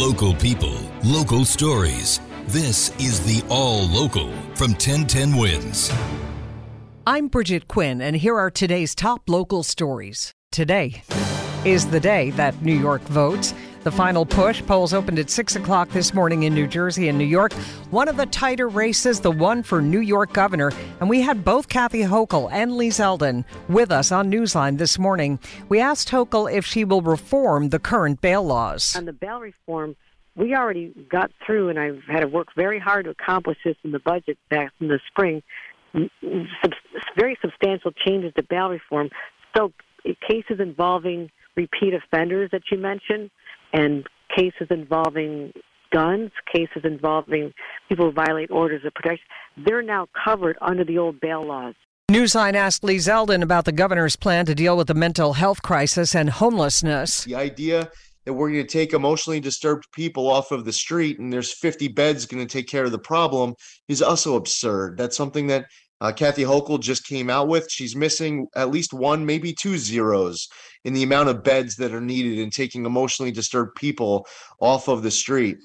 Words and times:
Local 0.00 0.34
people, 0.34 0.78
local 1.04 1.44
stories. 1.44 2.20
This 2.46 2.88
is 2.98 3.20
the 3.20 3.46
All 3.50 3.86
Local 3.86 4.32
from 4.54 4.70
1010 4.70 5.36
Wins. 5.36 5.92
I'm 7.06 7.28
Bridget 7.28 7.68
Quinn, 7.68 8.00
and 8.00 8.16
here 8.16 8.38
are 8.38 8.50
today's 8.50 8.94
top 8.94 9.28
local 9.28 9.62
stories. 9.62 10.32
Today 10.50 11.02
is 11.66 11.88
the 11.88 12.00
day 12.00 12.30
that 12.30 12.62
New 12.62 12.78
York 12.80 13.02
votes. 13.02 13.52
The 13.82 13.90
final 13.90 14.26
push 14.26 14.62
polls 14.66 14.92
opened 14.92 15.18
at 15.18 15.30
6 15.30 15.56
o'clock 15.56 15.88
this 15.88 16.12
morning 16.12 16.42
in 16.42 16.54
New 16.54 16.66
Jersey 16.66 17.08
and 17.08 17.16
New 17.16 17.24
York. 17.24 17.54
One 17.90 18.08
of 18.08 18.18
the 18.18 18.26
tighter 18.26 18.68
races, 18.68 19.20
the 19.20 19.30
one 19.30 19.62
for 19.62 19.80
New 19.80 20.00
York 20.00 20.34
governor. 20.34 20.70
And 21.00 21.08
we 21.08 21.22
had 21.22 21.46
both 21.46 21.70
Kathy 21.70 22.02
Hochul 22.02 22.52
and 22.52 22.76
Lee 22.76 22.90
Zeldin 22.90 23.42
with 23.70 23.90
us 23.90 24.12
on 24.12 24.30
Newsline 24.30 24.76
this 24.76 24.98
morning. 24.98 25.38
We 25.70 25.80
asked 25.80 26.10
Hochul 26.10 26.52
if 26.52 26.66
she 26.66 26.84
will 26.84 27.00
reform 27.00 27.70
the 27.70 27.78
current 27.78 28.20
bail 28.20 28.42
laws. 28.42 28.94
On 28.96 29.06
the 29.06 29.14
bail 29.14 29.40
reform, 29.40 29.96
we 30.36 30.54
already 30.54 30.92
got 31.10 31.30
through, 31.46 31.70
and 31.70 31.78
I've 31.78 32.02
had 32.06 32.20
to 32.20 32.28
work 32.28 32.48
very 32.54 32.78
hard 32.78 33.06
to 33.06 33.12
accomplish 33.12 33.56
this 33.64 33.76
in 33.82 33.92
the 33.92 33.98
budget 33.98 34.36
back 34.50 34.72
in 34.80 34.88
the 34.88 35.00
spring. 35.08 35.42
Mm, 35.94 36.10
mm, 36.22 36.46
very 37.18 37.38
substantial 37.40 37.92
changes 37.92 38.34
to 38.36 38.42
bail 38.42 38.68
reform. 38.68 39.08
So, 39.56 39.72
cases 40.28 40.60
involving 40.60 41.30
repeat 41.56 41.94
offenders 41.94 42.50
that 42.52 42.62
you 42.70 42.78
mentioned, 42.78 43.30
and 43.72 44.06
cases 44.34 44.68
involving 44.70 45.52
guns, 45.92 46.30
cases 46.52 46.82
involving 46.84 47.52
people 47.88 48.06
who 48.06 48.12
violate 48.12 48.50
orders 48.50 48.84
of 48.84 48.94
protection, 48.94 49.26
they're 49.56 49.82
now 49.82 50.06
covered 50.24 50.56
under 50.60 50.84
the 50.84 50.98
old 50.98 51.20
bail 51.20 51.44
laws. 51.46 51.74
Newsline 52.10 52.54
asked 52.54 52.82
Lee 52.82 52.96
Zeldin 52.96 53.42
about 53.42 53.64
the 53.64 53.72
governor's 53.72 54.16
plan 54.16 54.44
to 54.46 54.54
deal 54.54 54.76
with 54.76 54.88
the 54.88 54.94
mental 54.94 55.34
health 55.34 55.62
crisis 55.62 56.14
and 56.14 56.28
homelessness. 56.28 57.24
The 57.24 57.36
idea 57.36 57.88
that 58.24 58.32
we're 58.32 58.50
going 58.50 58.66
to 58.66 58.72
take 58.72 58.92
emotionally 58.92 59.40
disturbed 59.40 59.84
people 59.92 60.28
off 60.28 60.50
of 60.50 60.64
the 60.64 60.72
street 60.72 61.20
and 61.20 61.32
there's 61.32 61.52
50 61.52 61.88
beds 61.88 62.26
going 62.26 62.44
to 62.44 62.52
take 62.52 62.66
care 62.66 62.84
of 62.84 62.90
the 62.90 62.98
problem 62.98 63.54
is 63.88 64.02
also 64.02 64.34
absurd. 64.34 64.96
That's 64.98 65.16
something 65.16 65.46
that 65.48 65.66
uh, 66.00 66.12
Kathy 66.12 66.42
Hochul 66.42 66.80
just 66.80 67.06
came 67.06 67.28
out 67.28 67.48
with. 67.48 67.70
She's 67.70 67.94
missing 67.94 68.46
at 68.54 68.70
least 68.70 68.92
one, 68.92 69.26
maybe 69.26 69.52
two 69.52 69.76
zeros 69.76 70.48
in 70.84 70.94
the 70.94 71.02
amount 71.02 71.28
of 71.28 71.42
beds 71.42 71.76
that 71.76 71.92
are 71.92 72.00
needed 72.00 72.38
in 72.38 72.50
taking 72.50 72.86
emotionally 72.86 73.30
disturbed 73.32 73.74
people 73.76 74.26
off 74.60 74.88
of 74.88 75.02
the 75.02 75.10
street. 75.10 75.58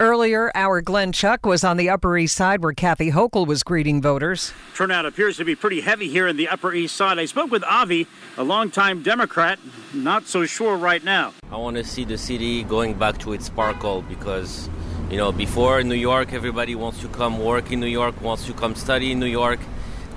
Earlier, 0.00 0.50
our 0.56 0.80
Glenn 0.80 1.12
Schuck 1.12 1.46
was 1.46 1.62
on 1.62 1.76
the 1.76 1.88
Upper 1.88 2.18
East 2.18 2.34
Side 2.34 2.64
where 2.64 2.72
Kathy 2.72 3.12
Hochul 3.12 3.46
was 3.46 3.62
greeting 3.62 4.02
voters. 4.02 4.52
Turnout 4.74 5.06
appears 5.06 5.36
to 5.36 5.44
be 5.44 5.54
pretty 5.54 5.80
heavy 5.80 6.08
here 6.08 6.26
in 6.26 6.36
the 6.36 6.48
Upper 6.48 6.74
East 6.74 6.96
Side. 6.96 7.20
I 7.20 7.26
spoke 7.26 7.52
with 7.52 7.62
Avi, 7.62 8.08
a 8.36 8.42
longtime 8.42 9.02
Democrat, 9.02 9.60
not 9.94 10.26
so 10.26 10.44
sure 10.44 10.76
right 10.76 11.04
now. 11.04 11.34
I 11.52 11.56
want 11.56 11.76
to 11.76 11.84
see 11.84 12.04
the 12.04 12.18
city 12.18 12.64
going 12.64 12.94
back 12.94 13.18
to 13.18 13.32
its 13.32 13.46
sparkle 13.46 14.02
because, 14.02 14.68
you 15.08 15.18
know, 15.18 15.30
before 15.30 15.78
in 15.78 15.88
New 15.88 15.94
York, 15.94 16.32
everybody 16.32 16.74
wants 16.74 17.00
to 17.02 17.08
come 17.08 17.38
work 17.38 17.70
in 17.70 17.78
New 17.78 17.86
York, 17.86 18.20
wants 18.20 18.44
to 18.46 18.54
come 18.54 18.74
study 18.74 19.12
in 19.12 19.20
New 19.20 19.26
York, 19.26 19.60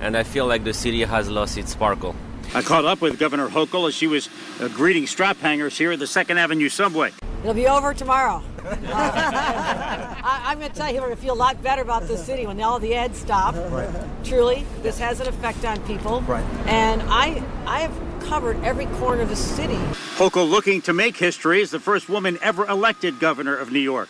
and 0.00 0.16
I 0.16 0.22
feel 0.22 0.46
like 0.46 0.64
the 0.64 0.74
city 0.74 1.02
has 1.02 1.28
lost 1.28 1.58
its 1.58 1.72
sparkle. 1.72 2.14
I 2.54 2.62
caught 2.62 2.84
up 2.84 3.00
with 3.00 3.18
Governor 3.18 3.48
Hochul 3.48 3.88
as 3.88 3.94
she 3.94 4.06
was 4.06 4.28
uh, 4.60 4.68
greeting 4.68 5.06
strap 5.06 5.36
hangers 5.38 5.76
here 5.76 5.92
at 5.92 5.98
the 5.98 6.06
Second 6.06 6.38
Avenue 6.38 6.68
subway. 6.68 7.12
It'll 7.40 7.54
be 7.54 7.66
over 7.66 7.92
tomorrow. 7.92 8.42
I, 8.64 10.52
am 10.52 10.58
going 10.58 10.70
to 10.70 10.76
tell 10.76 10.92
you, 10.92 11.00
we're 11.00 11.08
going 11.08 11.16
to 11.16 11.22
feel 11.22 11.34
a 11.34 11.36
lot 11.36 11.62
better 11.62 11.82
about 11.82 12.08
this 12.08 12.24
city 12.24 12.46
when 12.46 12.60
all 12.60 12.78
the 12.78 12.94
ads 12.94 13.18
stop. 13.18 13.54
Right. 13.70 13.88
Truly, 14.24 14.64
this 14.82 14.98
has 14.98 15.20
an 15.20 15.28
effect 15.28 15.64
on 15.64 15.80
people. 15.82 16.22
Right. 16.22 16.44
And 16.66 17.02
I, 17.02 17.42
I 17.66 17.80
have 17.80 18.20
covered 18.20 18.62
every 18.64 18.86
corner 18.86 19.22
of 19.22 19.28
the 19.28 19.36
city. 19.36 19.76
Hochul 20.16 20.48
looking 20.48 20.82
to 20.82 20.92
make 20.92 21.16
history 21.16 21.62
as 21.62 21.70
the 21.70 21.80
first 21.80 22.08
woman 22.08 22.38
ever 22.42 22.66
elected 22.66 23.20
governor 23.20 23.56
of 23.56 23.70
New 23.70 23.80
York. 23.80 24.08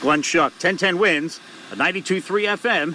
Glenn 0.00 0.22
Schuck, 0.22 0.52
1010 0.52 0.98
wins, 0.98 1.40
a 1.70 1.76
92.3 1.76 2.56
FM 2.56 2.94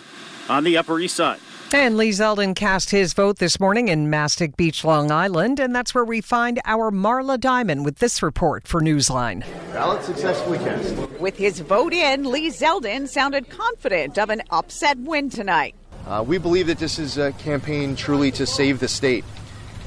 on 0.49 0.63
the 0.63 0.77
Upper 0.77 0.99
East 0.99 1.15
Side. 1.15 1.39
And 1.73 1.97
Lee 1.97 2.11
Zeldin 2.11 2.55
cast 2.55 2.91
his 2.91 3.13
vote 3.13 3.39
this 3.39 3.59
morning 3.59 3.89
in 3.89 4.09
Mastic 4.09 4.55
Beach, 4.55 4.85
Long 4.85 5.11
Island, 5.11 5.59
and 5.59 5.75
that's 5.75 5.93
where 5.93 6.05
we 6.05 6.21
find 6.21 6.61
our 6.63 6.91
Marla 6.91 7.37
Diamond 7.37 7.83
with 7.83 7.97
this 7.97 8.23
report 8.23 8.65
for 8.65 8.79
Newsline. 8.79 9.41
Ballot 9.73 10.01
successfully 10.01 10.59
cast. 10.59 10.95
With 11.19 11.37
his 11.37 11.59
vote 11.59 11.91
in, 11.91 12.23
Lee 12.31 12.49
Zeldin 12.51 13.05
sounded 13.05 13.49
confident 13.49 14.17
of 14.17 14.29
an 14.29 14.43
upset 14.49 14.97
win 14.99 15.29
tonight. 15.29 15.75
Uh, 16.05 16.23
we 16.25 16.37
believe 16.37 16.67
that 16.67 16.79
this 16.79 16.99
is 16.99 17.17
a 17.17 17.33
campaign 17.33 17.97
truly 17.97 18.31
to 18.31 18.45
save 18.45 18.79
the 18.79 18.87
state. 18.87 19.25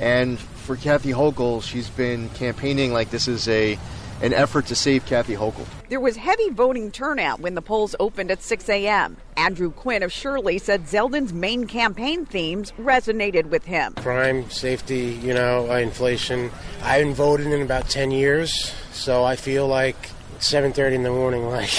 And 0.01 0.39
for 0.39 0.77
Kathy 0.77 1.13
Hochul, 1.13 1.63
she's 1.63 1.89
been 1.89 2.29
campaigning 2.31 2.93
like 2.93 3.09
this 3.09 3.27
is 3.27 3.49
a 3.49 3.79
an 4.23 4.33
effort 4.33 4.67
to 4.67 4.75
save 4.75 5.07
Kathy 5.07 5.35
Hochul. 5.35 5.67
There 5.89 6.01
was 6.01 6.17
heavy 6.17 6.51
voting 6.51 6.91
turnout 6.91 7.41
when 7.41 7.55
the 7.55 7.63
polls 7.63 7.95
opened 7.99 8.31
at 8.31 8.43
6 8.43 8.69
a.m. 8.69 9.17
Andrew 9.37 9.71
Quinn 9.71 10.03
of 10.03 10.13
Shirley 10.13 10.59
said 10.59 10.85
Zeldin's 10.85 11.33
main 11.33 11.67
campaign 11.67 12.27
themes 12.27 12.73
resonated 12.79 13.47
with 13.47 13.65
him. 13.65 13.95
Crime, 13.95 14.51
safety, 14.51 15.19
you 15.23 15.35
know, 15.35 15.71
uh, 15.71 15.77
inflation. 15.77 16.51
I 16.83 16.99
haven't 16.99 17.15
voted 17.15 17.47
in 17.47 17.63
about 17.63 17.89
10 17.89 18.11
years, 18.11 18.73
so 18.93 19.25
I 19.25 19.37
feel 19.37 19.67
like 19.67 19.97
7:30 20.39 20.95
in 20.95 21.03
the 21.03 21.11
morning, 21.11 21.47
like. 21.51 21.71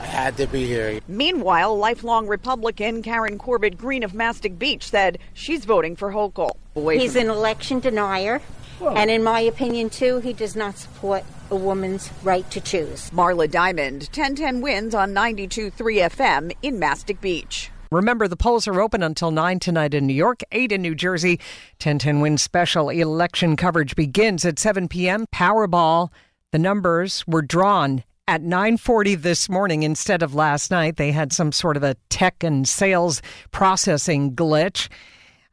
I 0.00 0.04
had 0.04 0.36
to 0.36 0.46
be 0.46 0.64
here. 0.64 1.00
Meanwhile, 1.08 1.76
lifelong 1.76 2.28
Republican 2.28 3.02
Karen 3.02 3.36
Corbett 3.36 3.76
Green 3.76 4.04
of 4.04 4.14
Mastic 4.14 4.56
Beach 4.56 4.88
said 4.88 5.18
she's 5.34 5.64
voting 5.64 5.96
for 5.96 6.12
Hochul. 6.12 6.52
He's 6.74 7.16
an 7.16 7.28
election 7.28 7.80
denier. 7.80 8.40
And 8.80 9.10
in 9.10 9.22
my 9.22 9.40
opinion, 9.40 9.90
too, 9.90 10.18
he 10.18 10.32
does 10.32 10.56
not 10.56 10.78
support 10.78 11.24
a 11.50 11.56
woman's 11.56 12.10
right 12.22 12.48
to 12.50 12.60
choose. 12.60 13.10
Marla 13.10 13.50
Diamond, 13.50 14.02
1010 14.12 14.60
wins 14.60 14.94
on 14.94 15.12
92.3 15.14 15.72
FM 16.10 16.52
in 16.62 16.78
Mastic 16.78 17.20
Beach. 17.20 17.70
Remember, 17.90 18.28
the 18.28 18.36
polls 18.36 18.68
are 18.68 18.80
open 18.82 19.02
until 19.02 19.30
9 19.30 19.58
tonight 19.60 19.94
in 19.94 20.06
New 20.06 20.14
York, 20.14 20.42
8 20.52 20.72
in 20.72 20.82
New 20.82 20.94
Jersey. 20.94 21.40
1010 21.82 22.20
Wins 22.20 22.42
special 22.42 22.90
election 22.90 23.56
coverage 23.56 23.96
begins 23.96 24.44
at 24.44 24.58
7 24.58 24.88
p.m. 24.88 25.24
Powerball. 25.34 26.10
The 26.52 26.58
numbers 26.58 27.26
were 27.26 27.42
drawn 27.42 28.04
at 28.26 28.42
9:40 28.42 29.22
this 29.22 29.48
morning 29.48 29.84
instead 29.84 30.22
of 30.22 30.34
last 30.34 30.70
night. 30.70 30.96
They 30.96 31.12
had 31.12 31.32
some 31.32 31.50
sort 31.50 31.78
of 31.78 31.82
a 31.82 31.96
tech 32.10 32.44
and 32.44 32.68
sales 32.68 33.22
processing 33.52 34.34
glitch. 34.34 34.88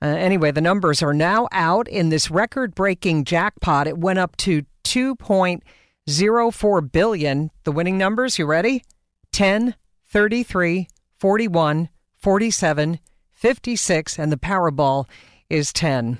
Uh, 0.01 0.07
anyway, 0.07 0.51
the 0.51 0.61
numbers 0.61 1.01
are 1.01 1.13
now 1.13 1.47
out 1.51 1.87
in 1.87 2.09
this 2.09 2.29
record-breaking 2.29 3.23
jackpot. 3.23 3.87
It 3.87 3.97
went 3.97 4.19
up 4.19 4.35
to 4.37 4.63
2.04 4.83 6.91
billion. 6.91 7.51
The 7.63 7.71
winning 7.71 7.97
numbers, 7.97 8.37
you 8.37 8.45
ready? 8.45 8.83
10, 9.31 9.75
33, 10.07 10.87
41, 11.17 11.89
47, 12.17 12.99
56 13.31 14.19
and 14.19 14.31
the 14.31 14.37
Powerball 14.37 15.05
is 15.49 15.73
10. 15.73 16.19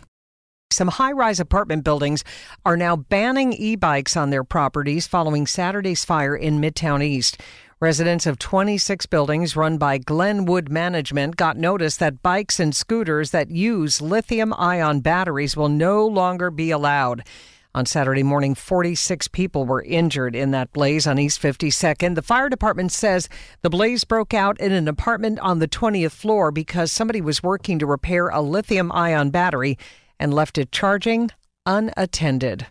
Some 0.71 0.87
high 0.89 1.11
rise 1.11 1.39
apartment 1.39 1.83
buildings 1.83 2.23
are 2.65 2.75
now 2.75 2.95
banning 2.95 3.53
e 3.53 3.75
bikes 3.75 4.17
on 4.17 4.29
their 4.29 4.43
properties 4.43 5.07
following 5.07 5.47
Saturday's 5.47 6.03
fire 6.03 6.35
in 6.35 6.59
Midtown 6.59 7.03
East. 7.03 7.39
Residents 7.81 8.25
of 8.25 8.39
26 8.39 9.05
buildings 9.07 9.57
run 9.57 9.77
by 9.77 9.97
Glenwood 9.97 10.69
Management 10.69 11.35
got 11.35 11.57
notice 11.57 11.97
that 11.97 12.23
bikes 12.23 12.57
and 12.57 12.73
scooters 12.73 13.31
that 13.31 13.51
use 13.51 14.01
lithium 14.01 14.53
ion 14.53 15.01
batteries 15.01 15.57
will 15.57 15.67
no 15.67 16.07
longer 16.07 16.49
be 16.49 16.71
allowed. 16.71 17.27
On 17.73 17.85
Saturday 17.85 18.23
morning, 18.23 18.55
46 18.55 19.27
people 19.27 19.65
were 19.65 19.83
injured 19.83 20.37
in 20.37 20.51
that 20.51 20.71
blaze 20.71 21.05
on 21.05 21.19
East 21.19 21.41
52nd. 21.41 22.15
The 22.15 22.21
fire 22.21 22.47
department 22.47 22.93
says 22.93 23.27
the 23.61 23.69
blaze 23.69 24.05
broke 24.05 24.33
out 24.33 24.57
in 24.61 24.71
an 24.71 24.87
apartment 24.87 25.39
on 25.39 25.59
the 25.59 25.67
20th 25.67 26.13
floor 26.13 26.53
because 26.53 26.93
somebody 26.93 27.19
was 27.19 27.43
working 27.43 27.77
to 27.79 27.85
repair 27.85 28.29
a 28.29 28.39
lithium 28.39 28.89
ion 28.93 29.31
battery 29.31 29.77
and 30.17 30.33
left 30.33 30.57
it 30.57 30.71
charging 30.71 31.29
unattended. 31.65 32.67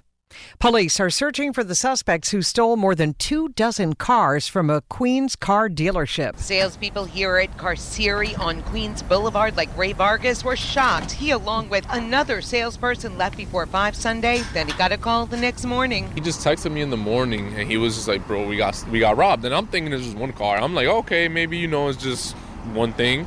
Police 0.58 1.00
are 1.00 1.10
searching 1.10 1.52
for 1.52 1.64
the 1.64 1.74
suspects 1.74 2.30
who 2.30 2.42
stole 2.42 2.76
more 2.76 2.94
than 2.94 3.14
two 3.14 3.48
dozen 3.50 3.94
cars 3.94 4.48
from 4.48 4.70
a 4.70 4.80
Queens 4.82 5.36
car 5.36 5.68
dealership. 5.68 6.38
Salespeople 6.38 7.04
here 7.04 7.36
at 7.38 7.56
Carcieri 7.56 8.38
on 8.38 8.62
Queens 8.62 9.02
Boulevard, 9.02 9.56
like 9.56 9.76
Ray 9.76 9.92
Vargas, 9.92 10.44
were 10.44 10.56
shocked. 10.56 11.12
He, 11.12 11.30
along 11.30 11.68
with 11.68 11.86
another 11.90 12.40
salesperson, 12.40 13.18
left 13.18 13.36
before 13.36 13.66
5 13.66 13.94
Sunday. 13.94 14.42
Then 14.52 14.66
he 14.66 14.72
got 14.74 14.92
a 14.92 14.96
call 14.96 15.26
the 15.26 15.36
next 15.36 15.64
morning. 15.64 16.10
He 16.14 16.20
just 16.20 16.40
texted 16.40 16.72
me 16.72 16.80
in 16.82 16.90
the 16.90 16.96
morning 16.96 17.54
and 17.54 17.70
he 17.70 17.76
was 17.76 17.94
just 17.94 18.08
like, 18.08 18.26
bro, 18.26 18.46
we 18.46 18.56
got, 18.56 18.82
we 18.90 19.00
got 19.00 19.16
robbed. 19.16 19.44
And 19.44 19.54
I'm 19.54 19.66
thinking 19.66 19.92
it's 19.92 20.04
just 20.04 20.16
one 20.16 20.32
car. 20.32 20.56
I'm 20.56 20.74
like, 20.74 20.86
okay, 20.86 21.28
maybe, 21.28 21.58
you 21.58 21.68
know, 21.68 21.88
it's 21.88 22.02
just 22.02 22.34
one 22.72 22.92
thing. 22.92 23.26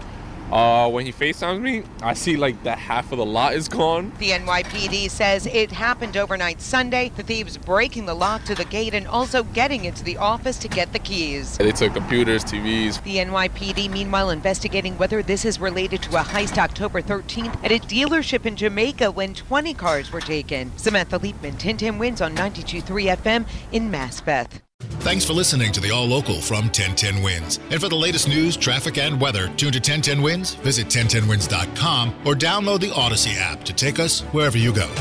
Uh, 0.51 0.89
when 0.89 1.05
he 1.05 1.11
FaceTimes 1.11 1.61
me, 1.61 1.83
I 2.01 2.13
see 2.13 2.37
like 2.37 2.63
that 2.63 2.77
half 2.77 3.11
of 3.11 3.17
the 3.17 3.25
lot 3.25 3.53
is 3.53 3.67
gone. 3.67 4.13
The 4.17 4.29
NYPD 4.29 5.09
says 5.09 5.45
it 5.45 5.71
happened 5.71 6.15
overnight 6.15 6.61
Sunday. 6.61 7.11
The 7.15 7.23
thieves 7.23 7.57
breaking 7.57 8.05
the 8.05 8.13
lock 8.13 8.45
to 8.45 8.55
the 8.55 8.65
gate 8.65 8.93
and 8.93 9.07
also 9.07 9.43
getting 9.43 9.85
into 9.85 10.03
the 10.03 10.17
office 10.17 10.57
to 10.59 10.67
get 10.67 10.93
the 10.93 10.99
keys. 10.99 11.57
They 11.57 11.71
took 11.71 11.93
computers, 11.93 12.43
TVs. 12.45 13.03
The 13.03 13.17
NYPD, 13.17 13.91
meanwhile, 13.91 14.29
investigating 14.29 14.97
whether 14.97 15.21
this 15.21 15.43
is 15.43 15.59
related 15.59 16.01
to 16.03 16.15
a 16.15 16.21
heist 16.23 16.57
October 16.57 17.01
13th 17.01 17.63
at 17.63 17.71
a 17.71 17.79
dealership 17.79 18.45
in 18.45 18.55
Jamaica 18.55 19.11
when 19.11 19.33
20 19.33 19.73
cars 19.73 20.11
were 20.11 20.21
taken. 20.21 20.71
Samantha 20.77 21.19
Liebman, 21.19 21.57
1010 21.57 21.97
wins 21.97 22.21
on 22.21 22.35
92.3 22.35 23.15
FM 23.17 23.45
in 23.71 23.91
Maspeth. 23.91 24.61
Thanks 25.07 25.23
for 25.23 25.31
listening 25.31 25.71
to 25.71 25.79
the 25.79 25.89
All 25.89 26.05
Local 26.05 26.41
from 26.41 26.65
1010 26.65 27.23
Wins. 27.23 27.61
And 27.71 27.79
for 27.79 27.87
the 27.87 27.95
latest 27.95 28.27
news, 28.27 28.57
traffic, 28.57 28.97
and 28.97 29.21
weather, 29.21 29.47
tune 29.55 29.71
to 29.71 29.77
1010 29.77 30.21
Wins, 30.21 30.55
visit 30.55 30.87
1010wins.com, 30.87 32.13
or 32.25 32.33
download 32.33 32.81
the 32.81 32.91
Odyssey 32.93 33.31
app 33.37 33.63
to 33.63 33.71
take 33.71 33.99
us 33.99 34.19
wherever 34.33 34.57
you 34.57 34.73
go. 34.73 34.93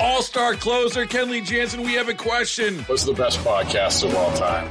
All 0.00 0.22
star 0.22 0.54
closer 0.54 1.04
Kenley 1.04 1.44
Jansen, 1.44 1.82
we 1.82 1.92
have 1.96 2.08
a 2.08 2.14
question. 2.14 2.78
What's 2.84 3.04
the 3.04 3.12
best 3.12 3.40
podcast 3.40 4.08
of 4.08 4.14
all 4.14 4.32
time? 4.34 4.70